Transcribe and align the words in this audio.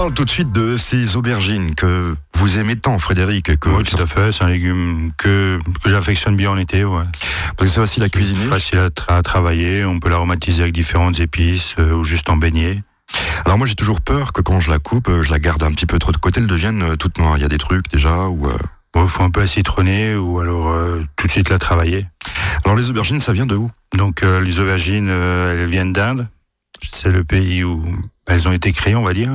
parle 0.00 0.14
tout 0.14 0.24
de 0.24 0.30
suite 0.30 0.50
de 0.50 0.78
ces 0.78 1.16
aubergines 1.16 1.74
que 1.74 2.16
vous 2.36 2.56
aimez 2.56 2.76
tant, 2.76 2.98
Frédéric. 2.98 3.58
Que 3.58 3.68
oui, 3.68 3.84
tout 3.84 4.00
à 4.00 4.06
fait. 4.06 4.32
C'est 4.32 4.42
un 4.44 4.48
légume 4.48 5.10
que, 5.18 5.58
que 5.84 5.90
j'affectionne 5.90 6.36
bien 6.36 6.50
en 6.50 6.56
été. 6.56 6.84
Ouais. 6.84 7.04
Parce 7.54 7.68
que 7.68 7.74
c'est 7.74 7.80
facile 7.82 8.02
à 8.04 8.08
cuisiner. 8.08 8.46
Facile 8.46 8.88
à, 9.08 9.22
travailler. 9.22 9.84
On 9.84 10.00
peut 10.00 10.08
l'aromatiser 10.08 10.62
avec 10.62 10.72
différentes 10.72 11.20
épices 11.20 11.74
euh, 11.78 11.92
ou 11.92 12.04
juste 12.04 12.30
en 12.30 12.38
beignet. 12.38 12.82
Alors 13.44 13.58
moi 13.58 13.66
j'ai 13.66 13.74
toujours 13.74 14.00
peur 14.00 14.32
que 14.32 14.40
quand 14.40 14.58
je 14.60 14.70
la 14.70 14.78
coupe, 14.78 15.10
euh, 15.10 15.22
je 15.22 15.30
la 15.30 15.38
garde 15.38 15.62
un 15.64 15.72
petit 15.72 15.84
peu 15.84 15.98
trop 15.98 16.12
de 16.12 16.16
côté, 16.16 16.40
elle 16.40 16.46
devienne 16.46 16.82
euh, 16.82 16.96
toute 16.96 17.18
noire. 17.18 17.36
Il 17.36 17.42
y 17.42 17.44
a 17.44 17.48
des 17.48 17.58
trucs 17.58 17.90
déjà 17.90 18.30
ou. 18.30 18.48
Il 18.96 19.06
faut 19.06 19.22
un 19.22 19.30
peu 19.30 19.40
la 19.40 19.46
citronner 19.46 20.16
ou 20.16 20.40
alors 20.40 20.74
tout 21.16 21.26
de 21.26 21.32
suite 21.32 21.50
la 21.50 21.58
travailler. 21.58 22.06
Alors 22.64 22.76
les 22.76 22.88
aubergines, 22.88 23.20
ça 23.20 23.32
vient 23.32 23.46
de 23.46 23.54
où? 23.54 23.70
Donc 23.96 24.22
les 24.22 24.58
aubergines, 24.60 25.10
elles 25.10 25.66
viennent 25.66 25.92
d'Inde. 25.92 26.26
C'est 26.82 27.10
le 27.10 27.22
pays 27.22 27.62
où 27.62 27.84
elles 28.30 28.48
ont 28.48 28.52
été 28.52 28.72
créées, 28.72 28.94
on 28.94 29.02
va 29.02 29.12
dire. 29.12 29.32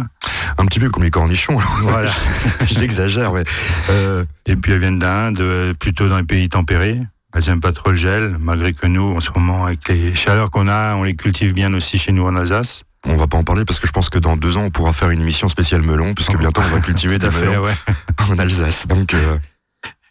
Un 0.57 0.66
petit 0.66 0.80
peu 0.80 0.89
comme 0.89 1.04
les 1.04 1.12
cornichons. 1.12 1.57
Voilà. 1.82 2.12
J'exagère, 2.67 3.34
mais. 3.34 3.44
Euh... 3.90 4.26
Et 4.45 4.55
puis 4.55 4.72
elles 4.72 4.80
viennent 4.80 4.99
d'Inde, 4.99 5.40
euh, 5.40 5.73
plutôt 5.73 6.08
dans 6.08 6.17
les 6.17 6.23
pays 6.23 6.49
tempérés. 6.49 7.02
Elles 7.34 7.44
n'aiment 7.48 7.59
pas 7.59 7.73
trop 7.73 7.89
le 7.89 7.98
gel, 7.98 8.38
malgré 8.39 8.72
que 8.72 8.88
nous, 8.88 9.16
en 9.16 9.20
ce 9.20 9.30
moment, 9.36 9.66
avec 9.66 9.89
les 9.89 10.16
chaleurs 10.16 10.52
qu'on 10.52 10.70
a, 10.70 10.95
on 10.95 11.03
les 11.03 11.16
cultive 11.16 11.53
bien 11.53 11.73
aussi 11.73 12.00
chez 12.00 12.13
nous 12.13 12.26
en 12.26 12.36
Alsace. 12.36 12.84
On 13.05 13.17
va 13.17 13.27
pas 13.27 13.38
en 13.38 13.44
parler 13.44 13.66
parce 13.66 13.80
que 13.80 13.88
je 13.88 13.91
pense 13.91 14.09
que 14.09 14.17
dans 14.17 14.38
deux 14.38 14.55
ans, 14.58 14.63
on 14.63 14.70
pourra 14.70 14.94
faire 14.94 15.09
une 15.09 15.20
émission 15.20 15.50
spéciale 15.50 15.81
melon, 15.81 16.14
puisque 16.14 16.38
bientôt 16.38 16.62
on 16.62 16.75
va 16.75 16.80
cultiver 16.80 17.17
des 17.20 17.30
melons 17.30 17.66
en 18.30 18.39
Alsace. 18.39 18.88
Donc, 18.88 19.14
euh, 19.14 19.38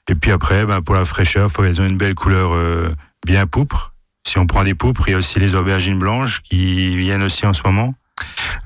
Et 0.08 0.14
puis 0.14 0.30
après, 0.32 0.66
ben, 0.66 0.82
pour 0.82 0.94
la 0.94 1.06
fraîcheur, 1.06 1.50
faut 1.50 1.62
qu'elles 1.62 1.80
aient 1.80 1.88
une 1.88 1.96
belle 1.96 2.14
couleur 2.14 2.52
euh, 2.52 2.94
bien 3.26 3.46
poupre. 3.46 3.94
Si 4.28 4.38
on 4.38 4.46
prend 4.46 4.62
des 4.62 4.74
poupres, 4.74 5.08
il 5.08 5.12
y 5.12 5.14
a 5.14 5.18
aussi 5.18 5.38
les 5.38 5.54
aubergines 5.54 5.98
blanches 5.98 6.40
qui 6.42 6.96
viennent 6.96 7.22
aussi 7.22 7.46
en 7.46 7.54
ce 7.54 7.62
moment. 7.64 7.94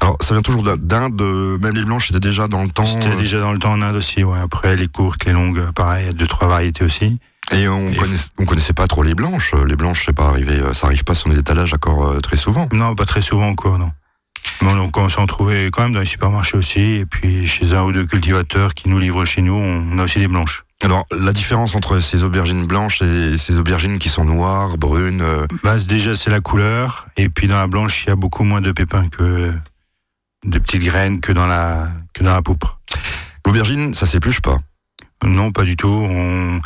Alors, 0.01 0.17
ça 0.21 0.35
vient 0.35 0.43
toujours 0.43 0.63
d'Inde, 0.77 1.21
même 1.61 1.75
les 1.75 1.85
blanches 1.85 2.11
étaient 2.11 2.21
déjà 2.21 2.49
dans 2.49 2.63
le 2.63 2.69
temps. 2.69 2.87
C'était 2.87 3.09
euh, 3.09 3.17
déjà 3.17 3.41
dans 3.41 3.53
le 3.53 3.59
temps 3.59 3.73
en 3.73 3.83
Inde 3.83 3.97
aussi, 3.97 4.23
ouais. 4.23 4.39
Après, 4.39 4.77
les 4.77 4.89
courtes, 4.89 5.25
les 5.25 5.33
longues, 5.33 5.71
pareil, 5.73 6.05
il 6.05 6.07
y 6.07 6.11
a 6.11 6.13
deux, 6.13 6.27
trois 6.27 6.49
variétés 6.49 6.85
aussi. 6.85 7.19
Et 7.53 7.67
on, 7.67 7.93
on 8.39 8.45
connaissait 8.45 8.75
pas 8.75 8.87
trop 8.87 9.03
les 9.03 9.15
blanches. 9.15 9.55
Les 9.67 9.77
blanches, 9.77 10.05
c'est 10.07 10.13
pas 10.15 10.27
arrivé, 10.27 10.61
ça 10.75 10.87
arrive 10.87 11.05
pas 11.05 11.15
sur 11.15 11.31
les 11.31 11.39
étalages 11.39 11.73
encore 11.73 12.09
euh, 12.09 12.21
très 12.21 12.37
souvent. 12.37 12.69
Non, 12.73 12.95
pas 12.95 13.07
très 13.07 13.23
souvent 13.23 13.49
encore, 13.49 13.79
non. 13.79 13.91
Mais 14.61 14.69
on 14.69 14.91
commence 14.91 15.19
à 15.19 15.23
en 15.23 15.27
trouver 15.27 15.71
quand 15.73 15.83
même 15.83 15.93
dans 15.93 16.01
les 16.01 16.07
supermarchés 16.07 16.57
aussi, 16.57 16.81
et 16.81 17.07
puis 17.07 17.47
chez 17.49 17.73
un 17.73 17.83
ou 17.83 17.93
deux 17.93 18.07
cultivateurs 18.07 18.75
qui 18.75 18.89
nous 18.89 18.99
livrent 18.99 19.25
chez 19.25 19.43
nous, 19.43 19.55
on 19.55 19.99
a 19.99 20.05
aussi 20.05 20.19
des 20.19 20.29
blanches. 20.29 20.65
Alors, 20.85 21.07
la 21.11 21.33
différence 21.33 21.75
entre 21.75 21.99
ces 21.99 22.23
aubergines 22.23 22.65
blanches 22.67 23.03
et 23.03 23.37
ces 23.37 23.59
aubergines 23.59 23.99
qui 23.99 24.09
sont 24.09 24.25
noires, 24.25 24.79
brunes 24.79 25.23
euh, 25.23 25.47
bah, 25.65 25.77
Déjà, 25.79 26.15
c'est 26.15 26.31
la 26.31 26.41
couleur. 26.41 27.09
Et 27.17 27.29
puis, 27.29 27.49
dans 27.49 27.57
la 27.57 27.67
blanche, 27.67 28.05
il 28.05 28.11
y 28.11 28.13
a 28.13 28.17
beaucoup 28.17 28.45
moins 28.45 28.61
de 28.61 28.71
pépins 28.71 29.09
que 29.09 29.53
de 30.45 30.59
petites 30.61 30.85
graines 30.85 31.21
que 31.21 31.33
dans 31.33 31.47
la, 31.49 31.89
que 32.15 32.23
dans 32.23 32.33
la 32.33 32.43
poupre. 32.43 32.81
L'aubergine, 33.45 33.93
ça 33.93 34.07
s'épluche 34.07 34.41
pas 34.41 34.59
Non, 35.25 35.51
pas 35.51 35.65
du 35.65 35.75
tout. 35.75 35.89
On... 35.89 36.61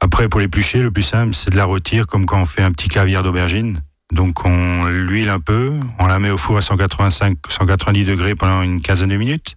Après, 0.00 0.28
pour 0.28 0.40
l'éplucher, 0.40 0.80
le 0.80 0.90
plus 0.90 1.02
simple, 1.02 1.34
c'est 1.34 1.50
de 1.50 1.56
la 1.56 1.64
rôtir 1.64 2.06
comme 2.06 2.26
quand 2.26 2.40
on 2.40 2.44
fait 2.44 2.62
un 2.62 2.72
petit 2.72 2.88
caviar 2.88 3.22
d'aubergine. 3.22 3.80
Donc, 4.12 4.44
on 4.44 4.84
l'huile 4.84 5.30
un 5.30 5.40
peu, 5.40 5.72
on 5.98 6.06
la 6.06 6.18
met 6.18 6.30
au 6.30 6.36
four 6.36 6.58
à 6.58 6.60
185, 6.60 7.38
190 7.48 8.04
degrés 8.04 8.34
pendant 8.34 8.60
une 8.60 8.82
quinzaine 8.82 9.08
de 9.08 9.16
minutes. 9.16 9.56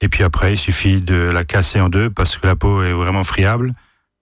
Et 0.00 0.08
puis 0.08 0.22
après, 0.22 0.54
il 0.54 0.58
suffit 0.58 1.00
de 1.00 1.14
la 1.14 1.44
casser 1.44 1.80
en 1.80 1.88
deux 1.88 2.10
parce 2.10 2.36
que 2.36 2.46
la 2.46 2.56
peau 2.56 2.82
est 2.82 2.92
vraiment 2.92 3.24
friable. 3.24 3.72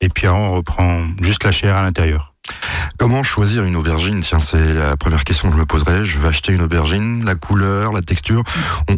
Et 0.00 0.08
puis 0.08 0.28
on 0.28 0.54
reprend 0.54 1.06
juste 1.20 1.44
la 1.44 1.52
chair 1.52 1.76
à 1.76 1.82
l'intérieur. 1.82 2.34
Comment 2.98 3.22
choisir 3.22 3.64
une 3.64 3.76
aubergine? 3.76 4.20
Tiens, 4.20 4.40
c'est 4.40 4.74
la 4.74 4.96
première 4.96 5.24
question 5.24 5.48
que 5.48 5.56
je 5.56 5.60
me 5.60 5.66
poserais. 5.66 6.04
Je 6.04 6.18
vais 6.18 6.28
acheter 6.28 6.52
une 6.52 6.62
aubergine, 6.62 7.24
la 7.24 7.34
couleur, 7.34 7.92
la 7.92 8.02
texture. 8.02 8.42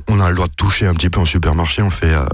On, 0.09 0.21
a 0.21 0.29
le 0.31 0.35
droit 0.35 0.49
de 0.49 0.55
toucher 0.55 0.87
un 0.87 0.95
petit 0.95 1.11
peu 1.11 1.21
en 1.21 1.25
supermarché, 1.25 1.83
on 1.83 1.87
le 1.87 1.91
fait 1.91 2.15
euh, 2.15 2.27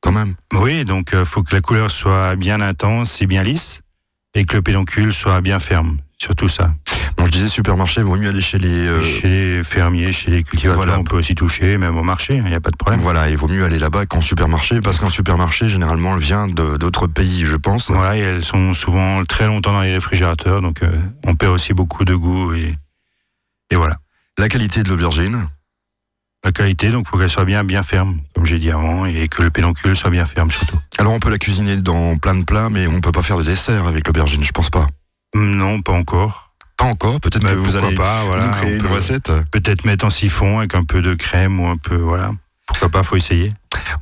quand 0.00 0.12
même. 0.12 0.34
Oui, 0.52 0.84
donc 0.84 1.10
il 1.12 1.18
euh, 1.18 1.24
faut 1.24 1.42
que 1.42 1.54
la 1.54 1.60
couleur 1.60 1.90
soit 1.90 2.36
bien 2.36 2.60
intense 2.60 3.22
et 3.22 3.26
bien 3.26 3.42
lisse 3.42 3.80
et 4.34 4.44
que 4.44 4.56
le 4.56 4.62
pédoncule 4.62 5.12
soit 5.12 5.40
bien 5.40 5.58
ferme. 5.60 5.98
Surtout 6.18 6.48
ça. 6.48 6.74
Bon, 7.18 7.26
je 7.26 7.30
disais 7.30 7.48
supermarché, 7.48 8.02
vaut 8.02 8.16
mieux 8.16 8.30
aller 8.30 8.40
chez 8.40 8.58
les... 8.58 8.68
Euh, 8.68 9.02
chez 9.02 9.28
les 9.28 9.62
fermiers, 9.62 10.12
chez 10.12 10.30
les 10.30 10.42
cultivateurs, 10.42 10.98
on 10.98 11.04
peut 11.04 11.16
aussi 11.16 11.34
toucher, 11.34 11.76
même 11.76 11.96
au 11.96 12.02
marché, 12.02 12.36
il 12.36 12.44
n'y 12.44 12.54
a 12.54 12.60
pas 12.60 12.70
de 12.70 12.76
problème. 12.76 13.00
Voilà, 13.00 13.28
il 13.28 13.36
vaut 13.36 13.48
mieux 13.48 13.64
aller 13.64 13.78
là-bas 13.78 14.06
qu'en 14.06 14.20
supermarché, 14.20 14.80
parce 14.80 14.98
qu'en 14.98 15.10
supermarché, 15.10 15.68
généralement, 15.68 16.14
elle 16.14 16.22
vient 16.22 16.48
d'autres 16.48 17.06
pays, 17.06 17.44
je 17.44 17.56
pense. 17.56 17.90
Voilà, 17.90 18.16
et 18.16 18.20
elles 18.20 18.44
sont 18.44 18.72
souvent 18.72 19.24
très 19.24 19.46
longtemps 19.46 19.72
dans 19.72 19.82
les 19.82 19.92
réfrigérateurs, 19.92 20.62
donc 20.62 20.82
euh, 20.82 20.90
on 21.26 21.34
perd 21.34 21.52
aussi 21.52 21.74
beaucoup 21.74 22.04
de 22.04 22.14
goût, 22.14 22.54
et, 22.54 22.74
et 23.70 23.76
voilà. 23.76 23.98
La 24.38 24.48
qualité 24.48 24.82
de 24.82 24.88
l'aubergine? 24.88 25.48
La 26.44 26.52
qualité, 26.52 26.90
donc 26.90 27.06
il 27.06 27.10
faut 27.10 27.18
qu'elle 27.18 27.30
soit 27.30 27.44
bien 27.44 27.64
bien 27.64 27.82
ferme, 27.82 28.20
comme 28.34 28.46
j'ai 28.46 28.58
dit 28.58 28.70
avant, 28.70 29.04
et 29.04 29.26
que 29.28 29.42
le 29.42 29.50
pédoncule 29.50 29.96
soit 29.96 30.10
bien 30.10 30.26
ferme 30.26 30.50
surtout. 30.50 30.78
Alors 30.98 31.12
on 31.12 31.18
peut 31.18 31.30
la 31.30 31.38
cuisiner 31.38 31.76
dans 31.76 32.16
plein 32.18 32.36
de 32.36 32.44
plats, 32.44 32.70
mais 32.70 32.86
on 32.86 33.00
peut 33.00 33.12
pas 33.12 33.22
faire 33.22 33.38
de 33.38 33.42
dessert 33.42 33.86
avec 33.86 34.06
l'aubergine, 34.06 34.44
je 34.44 34.52
pense 34.52 34.70
pas. 34.70 34.86
Non, 35.34 35.80
pas 35.80 35.92
encore. 35.92 36.52
Pas 36.76 36.84
encore, 36.84 37.20
peut-être 37.20 37.48
que 37.48 37.54
vous 37.54 37.76
allez 37.76 37.94
pas, 37.94 38.24
voilà, 38.24 38.48
créer 38.48 38.76
une 38.76 38.86
recette. 38.86 39.32
Peut-être 39.50 39.86
mettre 39.86 40.04
en 40.04 40.10
siphon 40.10 40.58
avec 40.58 40.74
un 40.74 40.84
peu 40.84 41.00
de 41.00 41.14
crème 41.14 41.58
ou 41.58 41.68
un 41.68 41.76
peu, 41.78 41.96
voilà. 41.96 42.32
Pourquoi 42.66 42.88
pas, 42.88 43.02
faut 43.02 43.16
essayer. 43.16 43.52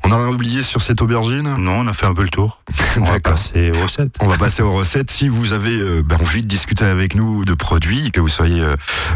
On 0.03 0.11
a 0.11 0.17
rien 0.17 0.27
oublié 0.27 0.61
sur 0.61 0.81
cette 0.81 1.01
aubergine? 1.01 1.55
Non, 1.57 1.79
on 1.79 1.87
a 1.87 1.93
fait 1.93 2.05
un 2.05 2.13
peu 2.13 2.23
le 2.23 2.29
tour. 2.29 2.61
On 2.97 3.03
va 3.03 3.17
passer 3.19 3.71
aux 3.71 3.81
recettes. 3.83 4.15
On 4.21 4.27
va 4.27 4.37
passer 4.37 4.61
aux 4.61 4.73
recettes. 4.73 5.09
Si 5.11 5.27
vous 5.29 5.53
avez 5.53 5.79
euh, 5.79 6.03
ben, 6.03 6.17
envie 6.21 6.41
de 6.41 6.47
discuter 6.47 6.83
avec 6.85 7.15
nous 7.15 7.45
de 7.45 7.53
produits, 7.53 8.11
que 8.11 8.19
vous 8.19 8.27
soyez 8.27 8.59
euh, 8.61 8.75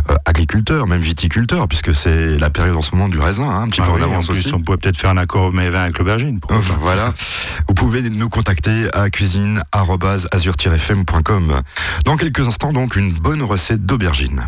euh, 0.10 0.16
agriculteur, 0.26 0.88
même 0.88 1.02
viticulteur, 1.02 1.68
puisque 1.68 1.94
c'est 1.96 2.38
la 2.38 2.50
période 2.50 2.76
en 2.76 2.82
ce 2.82 2.96
moment 2.96 3.10
du 3.10 3.20
raisin, 3.20 3.48
hein, 3.50 3.64
un 3.64 3.70
petit 3.70 3.82
ah 3.82 3.86
peu 3.86 3.92
en 3.92 4.02
avance 4.02 4.30
aussi. 4.30 4.54
On 4.54 4.62
pourrait 4.62 4.78
peut-être 4.78 4.98
faire 4.98 5.10
un 5.12 5.18
accord 5.18 5.52
mais 5.54 5.70
vin 5.70 5.84
avec 5.84 6.00
l'aubergine. 6.00 6.40
voilà. 6.80 7.14
Vous 7.68 7.74
pouvez 7.74 8.02
nous 8.10 8.30
contacter 8.30 8.88
à 8.94 9.10
cuisine@azur-fm.com. 9.10 11.62
Dans 12.06 12.16
quelques 12.18 12.48
instants, 12.48 12.72
donc, 12.74 12.96
une 12.96 13.14
bonne 13.14 13.44
recette 13.44 13.86
d'aubergine. 13.86 14.48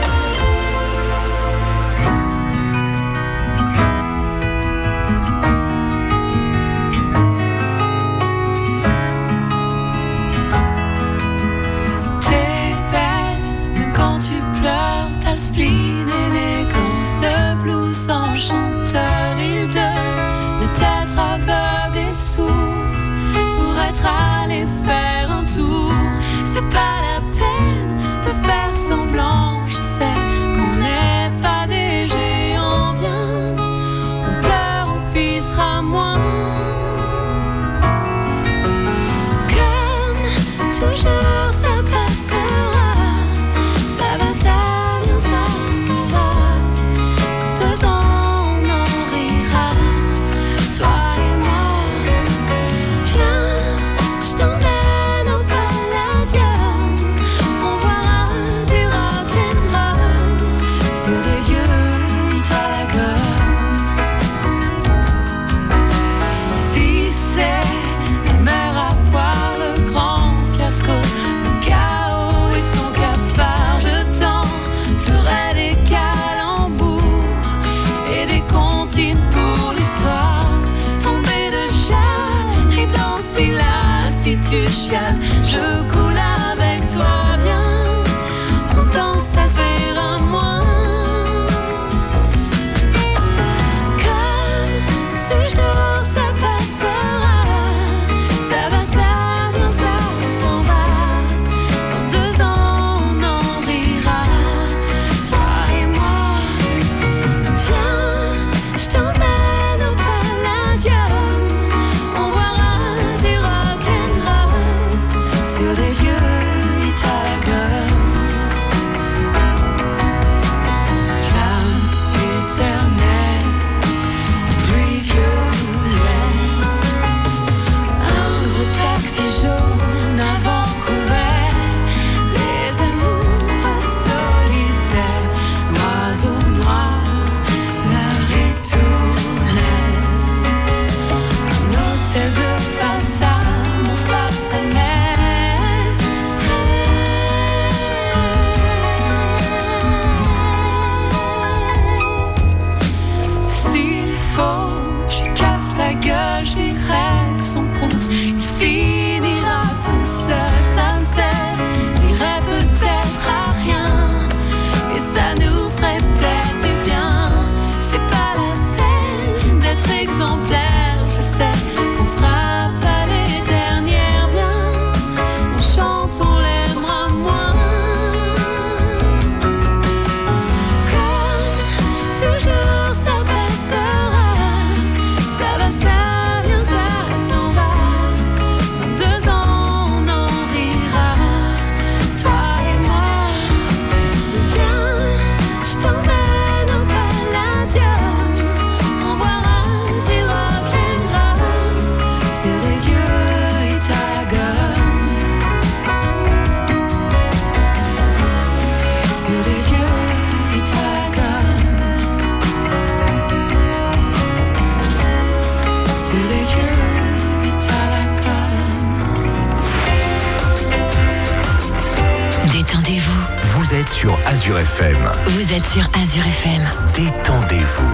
Vous 223.71 223.77
êtes 223.77 223.87
sur 223.87 224.19
Azure 224.25 224.59
FM. 224.59 224.97
Vous 225.27 225.53
êtes 225.53 225.65
sur 225.65 225.83
Azure 225.95 226.25
FM. 226.25 226.61
Détendez-vous. 226.93 227.93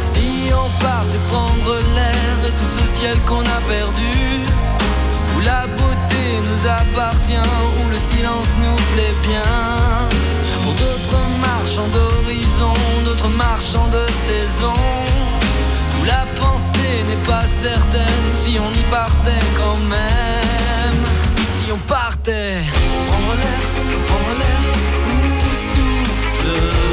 Si 0.00 0.50
on 0.52 0.82
partait 0.82 1.18
prendre 1.28 1.76
l'air 1.94 2.38
et 2.44 2.50
tout 2.50 2.80
ce 2.80 2.86
ciel 2.98 3.16
qu'on 3.24 3.42
a 3.42 3.60
perdu, 3.68 4.42
où 5.36 5.40
la 5.42 5.68
beauté 5.68 6.40
nous 6.50 6.66
appartient, 6.66 7.38
pas 17.26 17.46
certaine 17.46 18.24
si 18.44 18.58
on 18.58 18.70
y 18.72 18.82
partait 18.90 19.46
quand 19.56 19.78
même. 19.88 20.98
Si 21.58 21.70
on 21.72 21.78
partait, 21.78 22.62
prendre 23.08 23.34
l'air, 23.40 23.60
prendre 24.06 24.38
l'air, 24.38 24.62
où 25.08 25.30
soufflent 25.74 26.91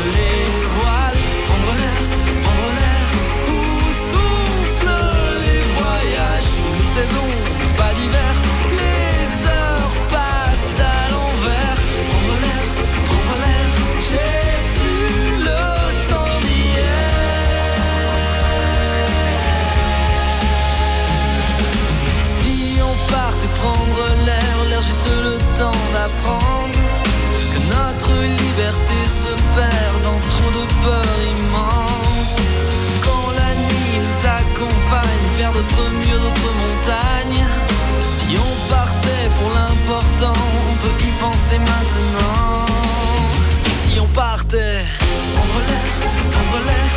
que 27.51 27.59
notre 27.75 28.13
liberté 28.43 28.99
se 29.21 29.31
perd 29.55 29.95
dans 30.03 30.19
trop 30.33 30.51
de 30.59 30.65
peur 30.83 31.15
immense. 31.35 32.35
Quand 33.05 33.27
la 33.41 33.51
nuit 33.65 33.95
nous 34.05 34.19
accompagne 34.39 35.25
vers 35.37 35.51
d'autres 35.51 35.89
murs, 36.01 36.21
d'autres 36.25 36.51
montagnes. 36.63 37.45
Si 38.13 38.37
on 38.37 38.53
partait 38.75 39.27
pour 39.37 39.49
l'important, 39.57 40.39
on 40.69 40.75
peut 40.83 40.97
y 41.09 41.11
penser 41.23 41.57
maintenant. 41.59 42.65
Si 43.85 43.99
on 43.99 44.07
partait, 44.07 44.83
prendre 45.35 45.59
l'air, 45.67 45.87
prendre 46.31 46.59
l'air, 46.65 46.88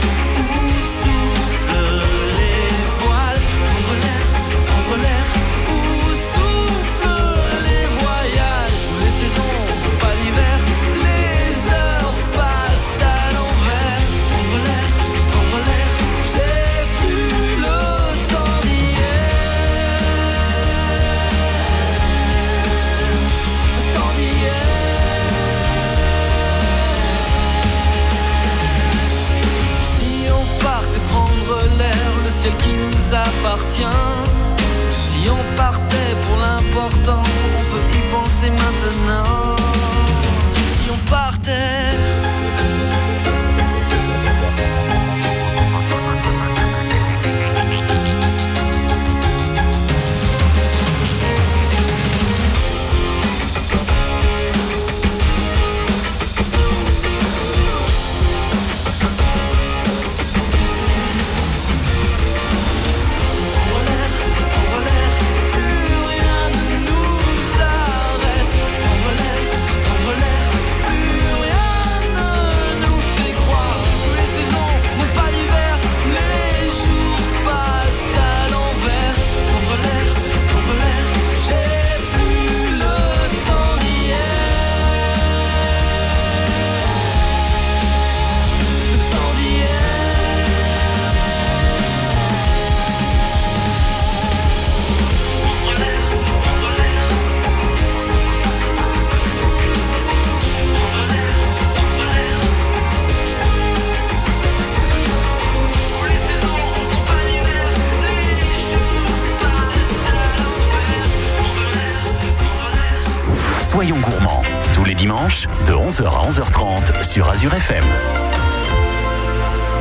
De 115.22 115.72
11h 115.72 116.04
à 116.04 116.28
11h30 116.28 117.04
sur 117.04 117.30
Azure 117.30 117.54
FM. 117.54 117.84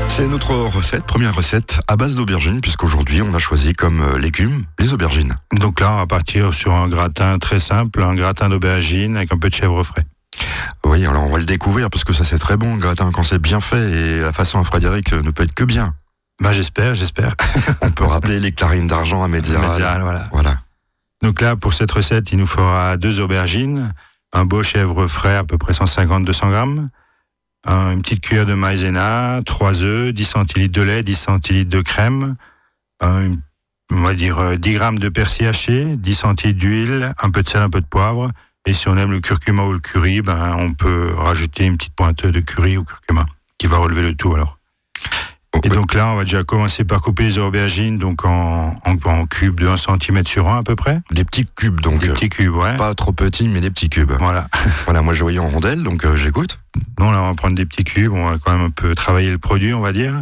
C'est 0.08 0.28
notre 0.28 0.54
recette, 0.54 1.04
première 1.04 1.34
recette 1.34 1.80
à 1.88 1.96
base 1.96 2.14
d'aubergines, 2.14 2.62
puisqu'aujourd'hui 2.62 3.24
on 3.24 3.34
a 3.34 3.40
choisi 3.40 3.74
comme 3.74 4.02
euh, 4.02 4.20
légumes 4.20 4.66
les 4.78 4.94
aubergines. 4.94 5.36
Donc 5.54 5.80
là, 5.80 5.94
on 5.94 5.98
va 5.98 6.06
partir 6.06 6.54
sur 6.54 6.76
un 6.76 6.88
gratin 6.88 7.40
très 7.40 7.60
simple, 7.60 8.04
un 8.04 8.14
gratin 8.14 8.50
d'aubergine 8.50 9.18
avec 9.18 9.34
un 9.34 9.40
peu 9.40 9.50
de 9.50 9.56
chèvre 9.56 9.82
frais. 9.82 10.06
Oui, 10.86 11.04
alors 11.08 11.24
on 11.24 11.32
va 11.32 11.40
le 11.40 11.46
découvrir 11.46 11.90
parce 11.90 12.04
que 12.04 12.14
ça 12.14 12.24
c'est 12.24 12.38
très 12.38 12.56
bon 12.56 12.76
le 12.76 12.80
gratin 12.80 13.10
quand 13.12 13.24
c'est 13.24 13.42
bien 13.42 13.62
fait 13.62 13.92
et 13.92 14.20
la 14.20 14.34
façon 14.34 14.60
à 14.60 14.64
Frédéric 14.64 15.12
euh, 15.12 15.24
ne 15.24 15.32
peut 15.32 15.42
être 15.42 15.56
que 15.56 15.64
bien. 15.64 15.96
Bah, 16.40 16.52
j'espère, 16.52 16.94
j'espère. 16.94 17.34
On 17.82 17.90
peut 17.90 18.06
rappeler 18.06 18.40
les 18.40 18.52
clarines 18.52 18.86
d'argent 18.86 19.24
à. 19.24 19.28
Médiaral, 19.28 20.02
voilà. 20.04 20.28
Voilà. 20.32 20.58
Donc 21.24 21.42
là, 21.42 21.56
pour 21.56 21.74
cette 21.74 21.92
recette, 21.92 22.32
il 22.32 22.38
nous 22.38 22.46
faudra 22.46 22.96
deux 22.98 23.20
aubergines, 23.20 23.92
un 24.34 24.46
beau 24.46 24.64
chèvre 24.64 25.08
frais, 25.08 25.36
à 25.36 25.44
peu 25.44 25.58
près 25.58 25.74
150-200 25.74 26.50
grammes, 26.50 26.90
un- 27.66 27.92
une 27.92 28.02
petite 28.02 28.22
cuillère 28.22 28.46
de 28.46 28.54
maïzena, 28.54 29.40
3 29.46 29.84
œufs, 29.84 30.14
10 30.14 30.26
centilitres 30.26 30.74
de 30.74 30.82
lait, 30.82 31.04
10 31.04 31.16
centilitres 31.16 31.70
de 31.70 31.82
crème, 31.82 32.36
on 33.02 34.02
va 34.02 34.14
dire 34.14 34.40
euh, 34.40 34.56
10 34.58 34.74
grammes 34.74 35.00
de 35.00 35.10
persil 35.10 35.48
haché, 35.48 35.96
10 35.98 36.16
centilitres 36.16 36.60
d'huile, 36.60 37.14
un 37.22 37.30
peu 37.30 37.44
de 37.44 37.48
sel, 37.50 37.62
un 37.62 37.70
peu 37.70 37.82
de 37.82 37.86
poivre. 37.86 38.32
Et 38.66 38.74
si 38.74 38.88
on 38.88 38.96
aime 38.98 39.12
le 39.12 39.20
curcuma 39.20 39.64
ou 39.64 39.74
le 39.74 39.80
curry, 39.80 40.22
ben, 40.22 40.56
on 40.58 40.74
peut 40.74 41.14
rajouter 41.16 41.66
une 41.66 41.78
petite 41.78 41.96
pointe 41.96 42.26
de 42.26 42.40
curry 42.42 42.78
ou 42.78 42.84
curcuma 42.84 43.26
qui 43.58 43.68
va 43.68 43.78
relever 43.78 44.04
le 44.04 44.16
tout 44.16 44.34
alors. 44.34 44.60
Et 45.64 45.70
donc 45.70 45.94
là, 45.94 46.08
on 46.08 46.16
va 46.16 46.24
déjà 46.24 46.44
commencer 46.44 46.84
par 46.84 47.02
couper 47.02 47.24
les 47.24 47.38
aubergines 47.38 47.98
donc 47.98 48.26
en, 48.26 48.76
en, 48.84 48.96
en 49.06 49.26
cubes 49.28 49.60
de 49.60 49.68
1 49.68 49.78
cm 49.78 50.26
sur 50.26 50.48
1 50.48 50.60
à 50.60 50.64
peu 50.64 50.76
près. 50.76 51.02
Des 51.12 51.24
petits 51.24 51.46
cubes, 51.56 51.82
donc. 51.82 52.00
Des 52.00 52.10
euh, 52.10 52.14
petits 52.14 52.30
cubes, 52.30 52.56
ouais. 52.56 52.76
Pas 52.78 52.94
trop 52.96 53.12
petits, 53.12 53.48
mais 53.48 53.62
des 53.62 53.70
petits 53.70 53.90
cubes. 53.90 54.12
Voilà. 54.20 54.48
Voilà, 54.86 55.02
moi 55.02 55.14
je 55.14 55.22
voyais 55.22 55.40
en 55.40 55.50
rondelles, 55.50 55.84
donc 55.84 56.04
euh, 56.06 56.18
j'écoute. 56.18 56.60
Non, 57.00 57.12
là, 57.12 57.22
on 57.22 57.30
va 57.30 57.36
prendre 57.36 57.56
des 57.56 57.66
petits 57.66 57.84
cubes, 57.84 58.12
on 58.12 58.30
va 58.30 58.38
quand 58.44 58.52
même 58.52 58.68
un 58.68 58.70
peu 58.70 58.96
travailler 58.96 59.30
le 59.30 59.38
produit, 59.38 59.74
on 59.74 59.82
va 59.82 59.94
dire. 59.94 60.14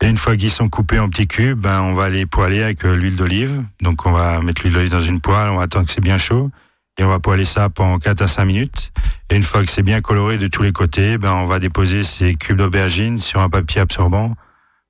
Et 0.00 0.08
une 0.08 0.16
fois 0.16 0.36
qu'ils 0.36 0.50
sont 0.50 0.68
coupés 0.68 0.98
en 0.98 1.08
petits 1.08 1.26
cubes, 1.26 1.58
ben, 1.58 1.80
on 1.80 1.94
va 1.94 2.08
les 2.08 2.26
poêler 2.26 2.62
avec 2.62 2.84
euh, 2.84 2.96
l'huile 2.96 3.16
d'olive. 3.16 3.62
Donc, 3.80 4.06
on 4.06 4.12
va 4.12 4.40
mettre 4.40 4.62
l'huile 4.62 4.74
d'olive 4.74 4.90
dans 4.90 5.00
une 5.00 5.20
poêle, 5.20 5.50
on 5.50 5.58
va 5.58 5.64
attendre 5.64 5.86
que 5.86 5.92
c'est 5.92 6.00
bien 6.00 6.18
chaud. 6.18 6.50
Et 6.98 7.04
on 7.04 7.08
va 7.08 7.20
poêler 7.20 7.44
ça 7.44 7.68
pendant 7.68 7.98
4 7.98 8.22
à 8.22 8.26
5 8.26 8.44
minutes. 8.44 8.92
Et 9.30 9.36
une 9.36 9.42
fois 9.42 9.62
que 9.64 9.70
c'est 9.70 9.82
bien 9.82 10.00
coloré 10.00 10.38
de 10.38 10.46
tous 10.46 10.62
les 10.62 10.72
côtés, 10.72 11.18
ben, 11.18 11.32
on 11.32 11.46
va 11.46 11.58
déposer 11.58 12.04
ces 12.04 12.34
cubes 12.34 12.58
d'aubergine 12.58 13.18
sur 13.18 13.40
un 13.40 13.48
papier 13.48 13.80
absorbant 13.80 14.34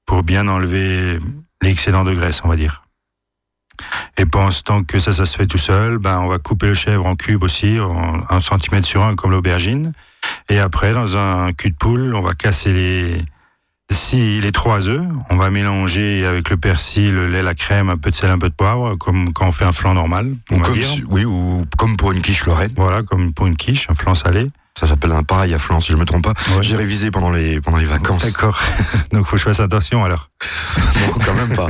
pour 0.06 0.22
bien 0.22 0.48
enlever 0.48 1.18
l'excédent 1.62 2.04
de 2.04 2.14
graisse, 2.14 2.42
on 2.44 2.48
va 2.48 2.56
dire. 2.56 2.84
Et 4.18 4.26
pendant 4.26 4.50
ce 4.50 4.62
temps 4.62 4.84
que 4.84 4.98
ça, 4.98 5.12
ça 5.12 5.24
se 5.26 5.36
fait 5.36 5.46
tout 5.46 5.58
seul, 5.58 5.98
ben, 5.98 6.18
on 6.20 6.28
va 6.28 6.38
couper 6.38 6.66
le 6.66 6.74
chèvre 6.74 7.06
en 7.06 7.16
cubes 7.16 7.42
aussi, 7.42 7.80
en 7.80 8.22
1 8.28 8.40
cm 8.40 8.82
sur 8.84 9.02
1 9.02 9.16
comme 9.16 9.30
l'aubergine. 9.30 9.92
Et 10.48 10.58
après, 10.58 10.92
dans 10.92 11.16
un 11.16 11.52
cul 11.52 11.70
de 11.70 11.76
poule, 11.76 12.14
on 12.14 12.20
va 12.20 12.34
casser 12.34 12.72
les, 12.72 13.24
si 13.90 14.40
les 14.40 14.52
trois 14.52 14.88
œufs. 14.88 15.02
On 15.30 15.36
va 15.36 15.50
mélanger 15.50 16.26
avec 16.26 16.50
le 16.50 16.56
persil, 16.58 17.14
le 17.14 17.26
lait, 17.28 17.42
la 17.42 17.54
crème, 17.54 17.88
un 17.88 17.96
peu 17.96 18.10
de 18.10 18.14
sel, 18.14 18.30
un 18.30 18.38
peu 18.38 18.50
de 18.50 18.54
poivre, 18.54 18.96
comme 18.96 19.32
quand 19.32 19.46
on 19.48 19.52
fait 19.52 19.64
un 19.64 19.72
flan 19.72 19.94
normal, 19.94 20.36
on 20.50 20.56
Ou 20.56 20.58
va 20.60 20.64
comme, 20.66 20.74
dire. 20.74 20.86
si- 20.88 21.04
oui, 21.08 21.24
ou 21.24 21.64
comme 21.78 21.96
pour 21.96 22.12
une 22.12 22.20
quiche 22.20 22.44
lorraine. 22.44 22.72
Voilà, 22.76 23.02
comme 23.02 23.32
pour 23.32 23.46
une 23.46 23.56
quiche, 23.56 23.88
un 23.90 23.94
flan 23.94 24.14
salé. 24.14 24.50
Ça 24.78 24.86
s'appelle 24.88 25.12
un 25.12 25.22
pareil 25.22 25.52
à 25.54 25.58
flan, 25.58 25.80
si 25.80 25.92
je 25.92 25.96
me 25.96 26.04
trompe 26.04 26.24
pas. 26.24 26.32
Ouais. 26.56 26.62
J'ai 26.62 26.76
révisé 26.76 27.10
pendant 27.10 27.30
les, 27.30 27.60
pendant 27.60 27.76
les 27.78 27.84
vacances. 27.84 28.22
D'accord. 28.24 28.60
donc, 29.12 29.26
faut 29.26 29.32
que 29.32 29.38
je 29.38 29.44
fasse 29.44 29.60
attention 29.60 30.04
alors. 30.04 30.30
Non, 31.06 31.14
quand 31.24 31.34
même 31.34 31.54
pas. 31.54 31.68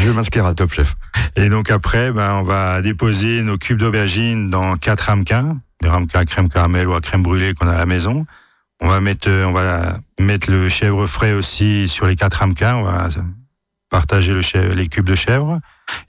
Je 0.00 0.06
vais 0.08 0.12
m'inscrire 0.12 0.44
à 0.46 0.54
Top 0.54 0.72
Chef. 0.72 0.94
Et 1.36 1.48
donc 1.48 1.70
après, 1.70 2.12
ben, 2.12 2.32
on 2.34 2.42
va 2.42 2.80
déposer 2.82 3.42
nos 3.42 3.58
cubes 3.58 3.78
d'aubergine 3.78 4.48
dans 4.50 4.76
quatre 4.76 5.02
ramequins, 5.02 5.58
des 5.82 5.88
ramequins 5.88 6.20
à 6.20 6.24
crème 6.24 6.48
caramel 6.48 6.88
ou 6.88 6.94
à 6.94 7.00
crème 7.00 7.22
brûlée 7.22 7.54
qu'on 7.54 7.66
a 7.68 7.72
à 7.74 7.78
la 7.78 7.86
maison. 7.86 8.24
On 8.80 8.88
va 8.88 9.00
mettre, 9.00 9.28
euh, 9.28 9.44
on 9.46 9.52
va 9.52 9.96
mettre 10.20 10.50
le 10.50 10.68
chèvre 10.68 11.06
frais 11.06 11.32
aussi 11.32 11.88
sur 11.88 12.06
les 12.06 12.16
quatre 12.16 12.34
ramequins. 12.34 12.74
On 12.76 12.84
va 12.84 13.08
partager 13.90 14.32
le 14.34 14.42
chèvre- 14.42 14.74
les 14.74 14.88
cubes 14.88 15.06
de 15.08 15.14
chèvre. 15.16 15.58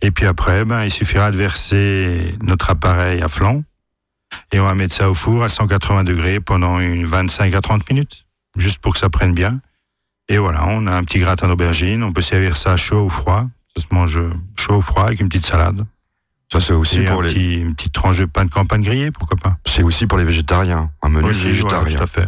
Et 0.02 0.12
puis 0.12 0.26
après, 0.26 0.66
ben, 0.66 0.84
il 0.84 0.92
suffira 0.92 1.32
de 1.32 1.38
verser 1.38 2.36
notre 2.44 2.70
appareil 2.70 3.22
à 3.22 3.28
flanc. 3.28 3.64
Et 4.52 4.60
on 4.60 4.66
va 4.66 4.76
mettre 4.76 4.94
ça 4.96 5.10
au 5.10 5.14
four 5.14 5.44
à 5.44 5.50
180 5.50 6.04
degrés 6.04 6.40
pendant 6.40 6.80
une 6.80 7.06
25 7.06 7.54
à 7.54 7.62
30 7.62 7.90
minutes, 7.90 8.26
juste 8.58 8.80
pour 8.80 8.94
que 8.94 9.00
ça 9.00 9.10
prenne 9.10 9.34
bien. 9.34 9.60
Et 10.28 10.38
voilà, 10.38 10.64
on 10.68 10.88
a 10.88 10.92
un 10.96 11.04
petit 11.04 11.20
gratin 11.20 11.48
d'aubergine. 11.48 12.04
On 12.04 12.12
peut 12.12 12.22
servir 12.22 12.58
ça 12.58 12.78
chaud 12.78 13.06
ou 13.06 13.10
froid. 13.10 13.46
Ça 13.78 13.84
se 13.84 13.94
mange 13.94 14.20
chaud 14.58 14.78
ou 14.78 14.82
froid 14.82 15.06
avec 15.06 15.20
une 15.20 15.28
petite 15.30 15.46
salade. 15.46 15.86
Ça, 16.52 16.62
c'est 16.62 16.74
aussi, 16.74 17.00
Et 17.02 17.06
pour 17.06 17.20
un 17.20 17.24
les, 17.24 17.30
petit- 17.34 17.56
une 17.60 17.76
petite 17.76 17.94
tranche 17.94 18.20
de 18.20 18.26
pain 18.26 18.46
de 18.46 18.50
campagne 18.52 18.82
grillé, 18.84 19.12
pourquoi 19.12 19.36
pas 19.38 19.58
c'est 19.66 19.84
aussi 19.84 20.08
pour 20.08 20.18
les 20.18 20.24
végétariens. 20.24 20.92
Un 21.02 21.10
menu 21.10 21.30
Aussi, 21.30 21.48
végétarien. 21.50 21.98
tout 21.98 22.04
à 22.04 22.08
fait. 22.08 22.28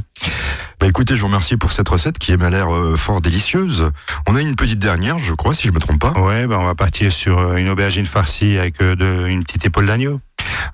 Bah 0.79 0.86
écoutez, 0.88 1.15
je 1.15 1.22
vous 1.22 1.27
remercie 1.27 1.57
pour 1.57 1.72
cette 1.72 1.89
recette 1.89 2.19
qui 2.19 2.36
m'a 2.38 2.50
l'air 2.51 2.72
euh, 2.74 2.96
fort 2.98 3.19
délicieuse. 3.19 3.89
On 4.27 4.36
a 4.36 4.41
une 4.41 4.55
petite 4.55 4.77
dernière, 4.77 5.17
je 5.17 5.34
crois, 5.34 5.55
si 5.55 5.67
je 5.67 5.72
me 5.72 5.79
trompe 5.79 6.00
pas. 6.00 6.12
Ouais, 6.19 6.46
ben 6.46 6.57
on 6.57 6.65
va 6.65 6.75
partir 6.75 7.12
sur 7.12 7.39
euh, 7.39 7.55
une 7.55 7.69
aubergine 7.69 8.05
farcie 8.05 8.57
avec 8.60 8.79
euh, 8.81 8.96
de, 8.96 9.27
une 9.27 9.43
petite 9.43 9.65
épaule 9.65 9.88
d'agneau. 9.88 10.19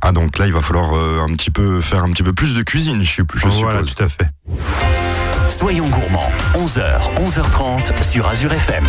Ah 0.01 0.12
donc 0.12 0.38
là, 0.38 0.45
il 0.45 0.51
va 0.53 0.60
falloir 0.60 0.93
euh, 0.93 1.22
un 1.22 1.33
petit 1.36 1.51
peu 1.51 1.79
faire 1.79 2.03
un 2.03 2.10
petit 2.12 2.24
peu 2.24 2.33
plus 2.33 2.53
de 2.53 2.62
cuisine, 2.63 3.01
je, 3.03 3.22
je 3.33 3.48
voilà, 3.48 3.79
suppose. 3.83 3.95
tout 3.95 4.03
à 4.03 4.07
fait. 4.10 4.27
Soyons 5.48 5.88
gourmands, 5.88 6.31
11h, 6.55 7.15
11h30 7.15 8.03
sur 8.03 8.27
Azure 8.27 8.51
FM. 8.53 8.86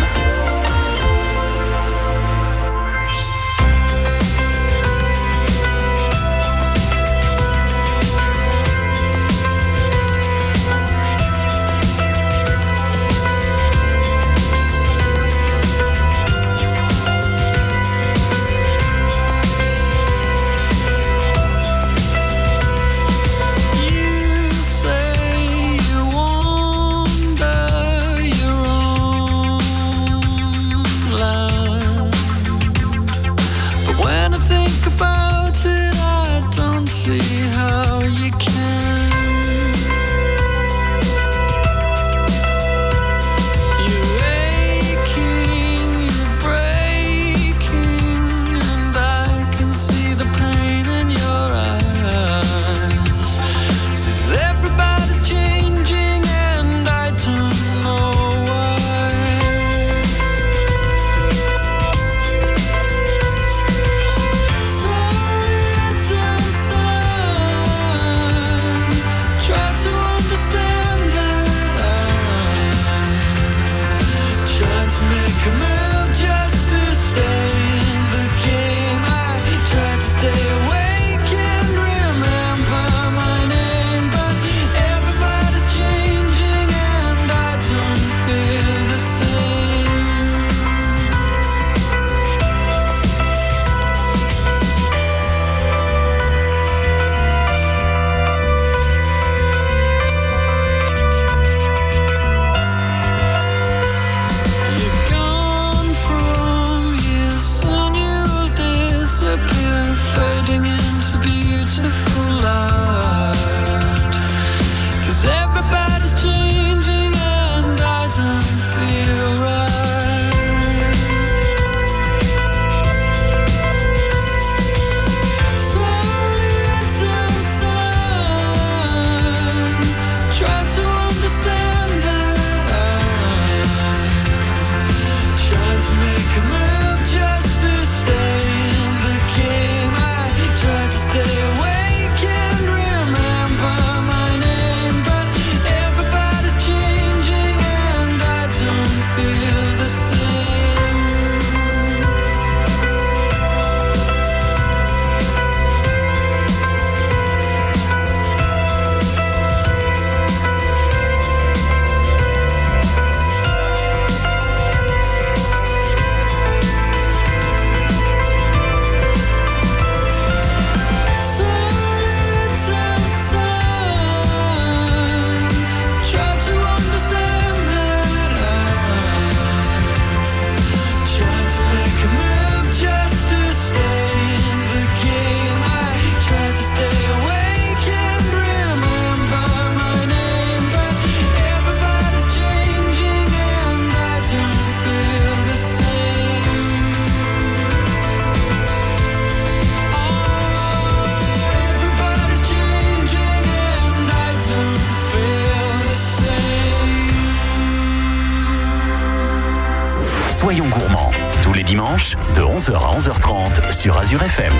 11h 212.65 212.73
à 212.73 212.97
11h30 212.97 213.71
sur 213.71 213.95
Azure 213.95 214.23
FM. 214.23 214.53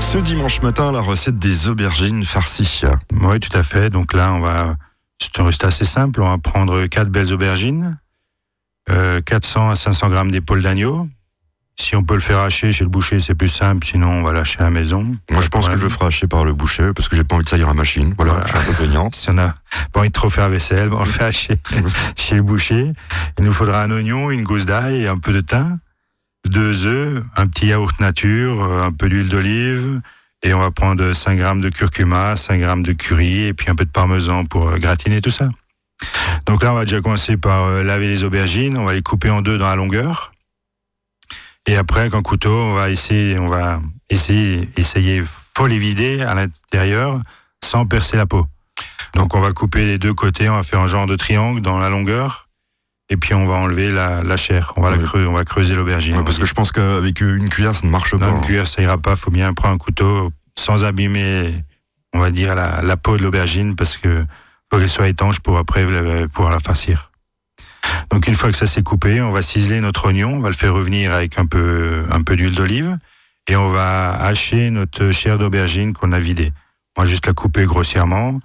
Ce 0.00 0.16
dimanche 0.16 0.62
matin, 0.62 0.90
la 0.90 1.00
recette 1.00 1.38
des 1.38 1.68
aubergines 1.68 2.24
farcies. 2.24 2.82
Oui, 3.20 3.38
tout 3.40 3.54
à 3.54 3.62
fait. 3.62 3.90
Donc 3.90 4.14
là, 4.14 4.32
on 4.32 4.40
va. 4.40 4.76
C'est 5.20 5.38
un 5.38 5.44
reste 5.44 5.64
assez 5.64 5.84
simple. 5.84 6.22
On 6.22 6.30
va 6.30 6.38
prendre 6.38 6.86
quatre 6.86 7.10
belles 7.10 7.32
aubergines, 7.34 7.98
euh, 8.90 9.20
400 9.20 9.68
à 9.68 9.74
500 9.74 10.08
grammes 10.08 10.30
d'épaule 10.30 10.62
d'agneau. 10.62 11.08
Si 11.78 11.94
on 11.94 12.02
peut 12.02 12.14
le 12.14 12.20
faire 12.20 12.38
hacher 12.38 12.72
chez 12.72 12.84
le 12.84 12.90
boucher, 12.90 13.20
c'est 13.20 13.34
plus 13.34 13.48
simple. 13.50 13.86
Sinon, 13.86 14.08
on 14.10 14.22
va 14.22 14.32
lâcher 14.32 14.60
à 14.60 14.64
la 14.64 14.70
maison. 14.70 15.14
Moi, 15.30 15.42
je 15.42 15.48
pense 15.48 15.68
que 15.68 15.76
je 15.76 15.82
le 15.82 15.90
ferai 15.90 16.06
hacher 16.06 16.26
par 16.26 16.44
le 16.46 16.54
boucher 16.54 16.92
parce 16.94 17.08
que 17.10 17.16
j'ai 17.16 17.22
pas 17.24 17.34
envie 17.34 17.44
de 17.44 17.50
salir 17.50 17.66
la 17.66 17.74
machine. 17.74 18.14
Voilà, 18.16 18.32
Voilà. 18.32 18.46
je 18.46 18.50
suis 18.50 18.58
un 18.58 18.62
peu 18.62 18.72
feignant. 18.72 19.08
Si 19.12 19.28
on 19.30 19.36
a 19.36 19.54
pas 19.92 20.00
envie 20.00 20.08
de 20.08 20.12
trop 20.14 20.30
faire 20.30 20.44
la 20.44 20.50
vaisselle, 20.50 20.90
on 20.94 21.00
le 21.00 21.04
fait 21.04 21.24
hacher 21.24 21.58
chez 22.16 22.36
le 22.36 22.42
boucher. 22.42 22.92
Il 23.38 23.44
nous 23.44 23.52
faudra 23.52 23.82
un 23.82 23.90
oignon, 23.90 24.30
une 24.30 24.42
gousse 24.44 24.64
d'ail, 24.64 25.06
un 25.06 25.18
peu 25.18 25.32
de 25.32 25.40
thym, 25.40 25.78
deux 26.48 26.86
œufs, 26.86 27.22
un 27.36 27.46
petit 27.46 27.68
yaourt 27.68 27.98
nature, 28.00 28.62
euh, 28.62 28.82
un 28.82 28.92
peu 28.92 29.08
d'huile 29.08 29.28
d'olive. 29.28 30.00
Et 30.42 30.54
on 30.54 30.60
va 30.60 30.70
prendre 30.70 31.12
5 31.12 31.36
grammes 31.36 31.60
de 31.60 31.68
curcuma, 31.68 32.36
5 32.36 32.60
grammes 32.60 32.82
de 32.82 32.92
curry 32.92 33.44
et 33.46 33.54
puis 33.54 33.70
un 33.70 33.74
peu 33.74 33.84
de 33.84 33.90
parmesan 33.90 34.44
pour 34.44 34.68
euh, 34.68 34.78
gratiner 34.78 35.20
tout 35.20 35.30
ça. 35.30 35.48
Donc 36.46 36.62
là, 36.62 36.72
on 36.72 36.76
va 36.76 36.84
déjà 36.84 37.00
commencer 37.00 37.36
par 37.36 37.64
euh, 37.64 37.82
laver 37.82 38.06
les 38.06 38.24
aubergines. 38.24 38.78
On 38.78 38.84
va 38.84 38.94
les 38.94 39.02
couper 39.02 39.30
en 39.30 39.42
deux 39.42 39.58
dans 39.58 39.68
la 39.68 39.76
longueur. 39.76 40.32
Et 41.66 41.76
après, 41.76 42.00
avec 42.00 42.22
couteau, 42.22 42.54
on 42.54 42.74
va 42.74 42.90
essayer, 42.90 43.38
on 43.38 43.48
va 43.48 43.80
essayer, 44.08 44.68
essayer, 44.76 45.22
faut 45.56 45.66
les 45.66 45.78
vider 45.78 46.22
à 46.22 46.34
l'intérieur 46.34 47.20
sans 47.62 47.84
percer 47.84 48.16
la 48.16 48.26
peau. 48.26 48.46
Donc 49.14 49.34
on 49.34 49.40
va 49.40 49.52
couper 49.52 49.84
les 49.84 49.98
deux 49.98 50.14
côtés, 50.14 50.48
on 50.48 50.54
va 50.54 50.62
faire 50.62 50.80
un 50.80 50.86
genre 50.86 51.06
de 51.06 51.16
triangle 51.16 51.60
dans 51.60 51.78
la 51.78 51.90
longueur, 51.90 52.47
et 53.10 53.16
puis 53.16 53.34
on 53.34 53.44
va 53.44 53.54
enlever 53.54 53.90
la, 53.90 54.22
la 54.22 54.36
chair. 54.36 54.72
On 54.76 54.82
va 54.82 54.90
la 54.90 54.98
creuser, 54.98 55.26
on 55.26 55.32
va 55.32 55.44
creuser 55.44 55.74
l'aubergine. 55.74 56.16
Ouais, 56.16 56.24
parce 56.24 56.38
que 56.38 56.46
je 56.46 56.54
pense 56.54 56.72
qu'avec 56.72 57.20
une 57.20 57.48
cuillère, 57.48 57.74
ça 57.74 57.86
ne 57.86 57.92
marche 57.92 58.10
pas. 58.12 58.18
dans 58.18 58.36
hein. 58.36 58.40
cuir, 58.40 58.66
ça 58.66 58.82
ira 58.82 58.98
pas. 58.98 59.16
Faut 59.16 59.30
bien 59.30 59.52
prendre 59.54 59.74
un 59.74 59.78
couteau 59.78 60.30
sans 60.58 60.84
abîmer, 60.84 61.64
on 62.12 62.18
va 62.18 62.30
dire 62.30 62.54
la, 62.54 62.82
la 62.82 62.96
peau 62.96 63.16
de 63.16 63.22
l'aubergine, 63.22 63.76
parce 63.76 63.96
que 63.96 64.24
faut 64.70 64.78
qu'elle 64.78 64.90
soit 64.90 65.08
étanche 65.08 65.40
pour 65.40 65.56
après 65.56 65.86
pouvoir 66.28 66.52
la 66.52 66.58
farcir. 66.58 67.10
Donc 68.10 68.26
une 68.26 68.34
fois 68.34 68.50
que 68.50 68.56
ça 68.56 68.66
s'est 68.66 68.82
coupé, 68.82 69.20
on 69.20 69.30
va 69.30 69.42
ciseler 69.42 69.80
notre 69.80 70.06
oignon, 70.06 70.34
on 70.34 70.40
va 70.40 70.48
le 70.48 70.54
faire 70.54 70.74
revenir 70.74 71.12
avec 71.12 71.38
un 71.38 71.46
peu, 71.46 72.04
un 72.10 72.22
peu 72.22 72.36
d'huile 72.36 72.54
d'olive, 72.54 72.98
et 73.48 73.56
on 73.56 73.70
va 73.70 74.12
hacher 74.12 74.70
notre 74.70 75.10
chair 75.10 75.38
d'aubergine 75.38 75.94
qu'on 75.94 76.12
a 76.12 76.18
vidée. 76.18 76.52
On 76.96 77.02
va 77.02 77.06
juste 77.06 77.26
la 77.26 77.32
couper 77.32 77.64
grossièrement, 77.64 78.40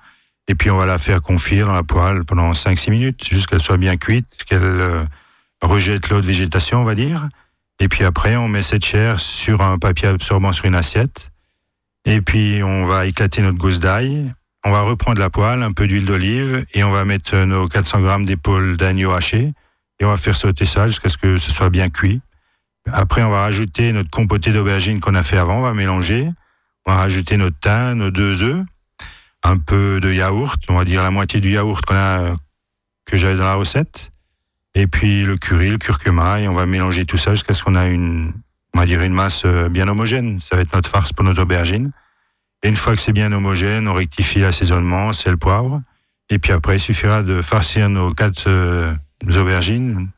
et 0.47 0.55
puis 0.55 0.69
on 0.69 0.77
va 0.77 0.85
la 0.85 0.97
faire 0.97 1.21
confire 1.21 1.67
dans 1.67 1.73
la 1.73 1.83
poêle 1.83 2.23
pendant 2.25 2.51
5-6 2.51 2.91
minutes, 2.91 3.23
jusqu'à 3.23 3.39
ce 3.39 3.47
qu'elle 3.47 3.61
soit 3.61 3.77
bien 3.77 3.97
cuite, 3.97 4.43
qu'elle 4.45 4.61
euh, 4.63 5.03
rejette 5.61 6.09
l'eau 6.09 6.21
de 6.21 6.25
végétation, 6.25 6.81
on 6.81 6.83
va 6.83 6.95
dire. 6.95 7.27
Et 7.79 7.87
puis 7.87 8.03
après, 8.03 8.35
on 8.35 8.47
met 8.47 8.61
cette 8.61 8.85
chair 8.85 9.19
sur 9.19 9.61
un 9.61 9.77
papier 9.77 10.09
absorbant 10.09 10.51
sur 10.51 10.65
une 10.65 10.75
assiette. 10.75 11.31
Et 12.05 12.21
puis 12.21 12.61
on 12.63 12.83
va 12.85 13.05
éclater 13.05 13.41
notre 13.41 13.57
gousse 13.57 13.79
d'ail. 13.79 14.33
On 14.65 14.71
va 14.71 14.81
reprendre 14.81 15.19
la 15.19 15.29
poêle, 15.29 15.63
un 15.63 15.71
peu 15.71 15.87
d'huile 15.87 16.05
d'olive, 16.05 16.65
et 16.73 16.83
on 16.83 16.91
va 16.91 17.03
mettre 17.03 17.35
nos 17.35 17.67
400 17.67 18.01
grammes 18.01 18.25
d'épaule 18.25 18.77
d'agneau 18.77 19.11
haché. 19.11 19.51
Et 19.99 20.05
on 20.05 20.09
va 20.09 20.17
faire 20.17 20.35
sauter 20.35 20.65
ça 20.65 20.87
jusqu'à 20.87 21.09
ce 21.09 21.17
que 21.17 21.37
ce 21.37 21.51
soit 21.51 21.69
bien 21.69 21.89
cuit. 21.89 22.21
Après, 22.91 23.23
on 23.23 23.29
va 23.29 23.39
rajouter 23.39 23.93
notre 23.93 24.09
compoté 24.09 24.51
d'aubergine 24.51 24.99
qu'on 24.99 25.15
a 25.15 25.23
fait 25.23 25.37
avant. 25.37 25.59
On 25.59 25.61
va 25.61 25.73
mélanger. 25.73 26.29
On 26.85 26.91
va 26.91 26.97
rajouter 26.97 27.37
notre 27.37 27.57
thym, 27.59 27.93
nos 27.95 28.11
deux 28.11 28.43
œufs, 28.43 28.65
un 29.43 29.57
peu 29.57 29.99
de 29.99 30.11
yaourt. 30.11 30.61
On 30.69 30.77
va 30.77 30.85
dire 30.85 31.03
la 31.03 31.11
moitié 31.11 31.39
du 31.41 31.51
yaourt 31.51 31.85
que 33.05 33.17
j'avais 33.17 33.35
dans 33.35 33.43
la 33.43 33.55
recette. 33.55 34.11
Et 34.75 34.87
puis 34.87 35.23
le 35.23 35.37
curry, 35.37 35.69
le 35.69 35.77
curcuma, 35.77 36.39
et 36.39 36.47
on 36.47 36.53
va 36.53 36.65
mélanger 36.65 37.05
tout 37.05 37.17
ça 37.17 37.31
jusqu'à 37.31 37.53
ce 37.53 37.63
qu'on 37.63 37.75
a 37.75 37.85
une, 37.87 38.33
on 38.73 38.79
va 38.79 38.85
dire 38.85 39.01
une 39.03 39.13
masse 39.13 39.43
euh, 39.45 39.69
bien 39.69 39.87
homogène. 39.87 40.39
Ça 40.39 40.55
va 40.55 40.63
être 40.63 40.73
notre 40.73 40.89
farce 40.89 41.13
pour 41.13 41.23
nos 41.23 41.33
aubergines. 41.33 41.91
Et 42.63 42.69
une 42.69 42.75
fois 42.75 42.95
que 42.95 42.99
c'est 42.99 43.13
bien 43.13 43.31
homogène, 43.31 43.87
on 43.87 43.93
rectifie 43.93 44.39
l'assaisonnement, 44.39 45.13
sel, 45.13 45.37
poivre. 45.37 45.81
Et 46.29 46.39
puis 46.39 46.53
après, 46.53 46.77
il 46.77 46.79
suffira 46.79 47.21
de 47.21 47.41
farcir 47.41 47.89
nos 47.89 48.13
quatre 48.13 48.45
euh, 48.47 48.95
aubergines, 49.35 50.09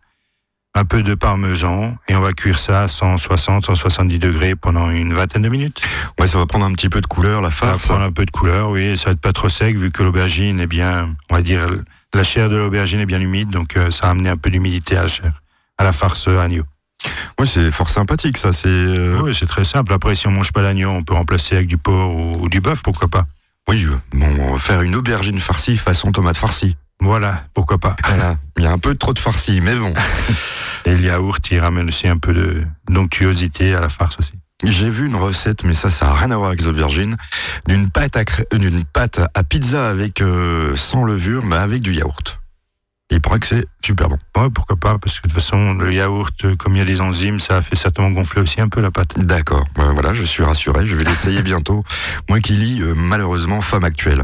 un 0.77 0.83
peu 0.85 1.01
de 1.03 1.15
parmesan, 1.15 1.95
et 2.09 2.15
on 2.15 2.21
va 2.21 2.33
cuire 2.33 2.59
ça 2.59 2.81
à 2.83 2.87
160, 2.87 3.65
170 3.65 4.19
degrés 4.19 4.55
pendant 4.55 4.89
une 4.89 5.13
vingtaine 5.13 5.41
de 5.43 5.49
minutes. 5.49 5.81
Ouais, 6.19 6.27
ça 6.27 6.37
va 6.37 6.45
prendre 6.45 6.65
un 6.65 6.73
petit 6.73 6.89
peu 6.89 6.99
de 7.01 7.05
couleur, 7.07 7.41
la 7.41 7.49
Ça 7.49 7.65
va 7.65 7.71
farce. 7.71 7.85
prendre 7.87 8.03
un 8.03 8.11
peu 8.11 8.25
de 8.25 8.31
couleur, 8.31 8.69
oui, 8.71 8.97
ça 8.97 9.05
va 9.05 9.11
être 9.13 9.21
pas 9.21 9.31
trop 9.31 9.47
sec 9.49 9.77
vu 9.77 9.89
que 9.91 10.03
l'aubergine 10.03 10.59
est 10.59 10.67
bien, 10.67 11.15
on 11.31 11.35
va 11.35 11.41
dire, 11.41 11.67
la 12.13 12.23
chair 12.23 12.49
de 12.49 12.57
l'aubergine 12.57 12.99
est 12.99 13.05
bien 13.05 13.21
humide, 13.21 13.49
donc 13.49 13.77
euh, 13.77 13.89
ça 13.89 14.07
va 14.07 14.11
amener 14.11 14.29
un 14.29 14.37
peu 14.37 14.49
d'humidité 14.49 14.97
à 14.97 15.01
la 15.03 15.07
chair, 15.07 15.31
à 15.77 15.83
la 15.85 15.91
farce 15.93 16.27
agneau. 16.27 16.63
Ouais, 17.39 17.45
c'est 17.45 17.71
fort 17.71 17.89
sympathique, 17.89 18.37
ça. 18.37 18.51
C'est. 18.53 18.67
euh, 18.67 19.19
Oui, 19.21 19.35
c'est 19.37 19.45
très 19.47 19.63
simple. 19.65 19.93
Après, 19.93 20.15
si 20.15 20.27
on 20.27 20.31
mange 20.31 20.51
pas 20.51 20.61
l'agneau, 20.61 20.89
on 20.89 21.03
peut 21.03 21.13
remplacer 21.13 21.55
avec 21.55 21.67
du 21.67 21.77
porc 21.77 22.15
ou, 22.15 22.37
ou 22.43 22.49
du 22.49 22.61
bœuf, 22.61 22.81
pourquoi 22.83 23.07
pas. 23.09 23.25
Oui, 23.67 23.85
euh, 23.85 23.95
bon, 24.13 24.27
on 24.39 24.53
va 24.53 24.59
faire 24.59 24.81
une 24.81 24.95
aubergine 24.95 25.39
farcie 25.39 25.77
façon 25.77 26.11
tomate 26.11 26.37
farcie. 26.37 26.77
Voilà, 27.01 27.43
pourquoi 27.53 27.77
pas. 27.77 27.95
Voilà. 28.07 28.37
Il 28.57 28.63
y 28.63 28.67
a 28.67 28.71
un 28.71 28.77
peu 28.79 28.95
trop 28.95 29.13
de 29.13 29.19
farcie, 29.19 29.59
mais 29.61 29.75
bon. 29.75 29.93
Et 30.85 30.93
le 30.95 31.01
yaourt, 31.01 31.39
il 31.51 31.59
ramène 31.59 31.87
aussi 31.87 32.07
un 32.07 32.17
peu 32.17 32.33
de 32.33 32.63
d'onctuosité 32.89 33.73
à 33.73 33.81
la 33.81 33.89
farce 33.89 34.17
aussi. 34.19 34.33
J'ai 34.63 34.89
vu 34.89 35.07
une 35.07 35.15
recette, 35.15 35.63
mais 35.63 35.73
ça, 35.73 35.91
ça 35.91 36.05
n'a 36.05 36.13
rien 36.13 36.31
à 36.31 36.37
voir 36.37 36.47
avec 36.47 36.61
les 36.61 36.67
aubergines, 36.67 37.17
d'une 37.67 37.89
pâte 37.89 38.15
à, 38.15 38.21
euh, 38.53 38.81
pâte 38.93 39.19
à 39.33 39.43
pizza 39.43 39.89
avec 39.89 40.21
euh, 40.21 40.75
sans 40.75 41.03
levure, 41.03 41.43
mais 41.43 41.57
avec 41.57 41.81
du 41.81 41.93
yaourt. 41.93 42.39
Il 43.11 43.21
paraît 43.21 43.39
que 43.39 43.45
c'est 43.45 43.65
super 43.83 44.09
bon. 44.09 44.17
Ouais, 44.35 44.49
pourquoi 44.49 44.75
pas, 44.77 44.97
parce 44.97 45.19
que 45.19 45.27
de 45.27 45.33
toute 45.33 45.41
façon, 45.41 45.75
le 45.75 45.93
yaourt, 45.93 46.33
euh, 46.43 46.55
comme 46.55 46.75
il 46.75 46.79
y 46.79 46.81
a 46.81 46.85
des 46.85 47.01
enzymes, 47.01 47.39
ça 47.39 47.57
a 47.57 47.61
fait 47.61 47.75
certainement 47.75 48.09
gonfler 48.09 48.41
aussi 48.41 48.59
un 48.61 48.67
peu 48.67 48.81
la 48.81 48.89
pâte. 48.89 49.19
D'accord, 49.19 49.63
Ben 49.75 49.93
voilà, 49.93 50.13
je 50.15 50.23
suis 50.23 50.41
rassuré, 50.43 50.87
je 50.87 50.95
vais 50.95 51.03
l'essayer 51.03 51.41
bientôt. 51.43 51.83
Moi 52.29 52.39
qui 52.39 52.53
lis 52.53 52.81
euh, 52.81 52.93
malheureusement 52.95 53.61
Femme 53.61 53.83
Actuelle. 53.83 54.23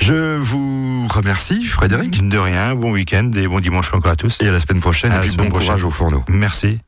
Je 0.00 0.36
vous 0.36 1.06
remercie, 1.08 1.64
Frédéric, 1.64 2.26
De 2.28 2.38
rien, 2.38 2.74
bon 2.74 2.90
week-end 2.92 3.30
et 3.36 3.46
bon 3.46 3.60
dimanche 3.60 3.94
encore 3.94 4.10
à 4.12 4.16
tous. 4.16 4.38
et 4.42 4.48
à 4.48 4.52
la 4.52 4.58
semaine 4.58 4.80
prochaine, 4.80 5.12
À 5.12 5.18
et 5.18 5.20
puis 5.20 5.30
bon 5.30 5.36
semaine 5.44 5.50
courage 5.52 5.66
prochaine. 5.66 5.84
au 5.86 5.90
fourneau. 5.90 6.24
Merci. 6.28 6.80